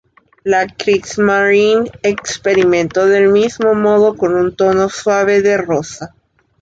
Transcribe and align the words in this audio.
La 0.43 0.65
Kriegsmarine 0.65 1.91
experimentó 2.01 3.05
del 3.05 3.27
mismo 3.27 3.75
modo 3.75 4.15
con 4.17 4.33
un 4.33 4.55
tono 4.55 4.89
suave 4.89 5.43
de 5.43 5.57
rosa. 5.57 6.15